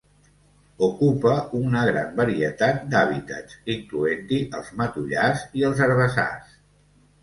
Ocupa 0.87 1.33
una 1.59 1.83
gran 1.91 2.09
varietat 2.23 2.81
d'hàbitats, 2.95 3.61
incloent-hi 3.77 4.43
els 4.63 4.75
matollars 4.83 5.49
i 5.63 5.71
els 5.73 5.87
herbassars. 5.89 6.63